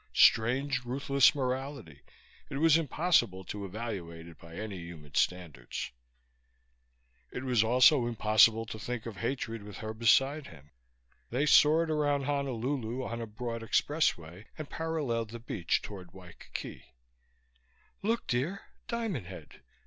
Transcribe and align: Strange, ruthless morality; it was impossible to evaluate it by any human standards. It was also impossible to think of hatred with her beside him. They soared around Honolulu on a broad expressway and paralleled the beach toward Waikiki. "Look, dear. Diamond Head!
Strange, 0.13 0.83
ruthless 0.83 1.35
morality; 1.35 2.01
it 2.49 2.57
was 2.57 2.75
impossible 2.75 3.43
to 3.43 3.65
evaluate 3.65 4.27
it 4.27 4.39
by 4.39 4.55
any 4.55 4.77
human 4.79 5.13
standards. 5.13 5.91
It 7.29 7.43
was 7.43 7.63
also 7.63 8.07
impossible 8.07 8.65
to 8.65 8.79
think 8.79 9.05
of 9.05 9.17
hatred 9.17 9.61
with 9.61 9.77
her 9.77 9.93
beside 9.93 10.47
him. 10.47 10.71
They 11.29 11.45
soared 11.45 11.91
around 11.91 12.23
Honolulu 12.23 13.03
on 13.03 13.21
a 13.21 13.27
broad 13.27 13.61
expressway 13.61 14.45
and 14.57 14.67
paralleled 14.67 15.29
the 15.29 15.39
beach 15.39 15.83
toward 15.83 16.13
Waikiki. 16.15 16.95
"Look, 18.01 18.25
dear. 18.25 18.61
Diamond 18.87 19.27
Head! 19.27 19.61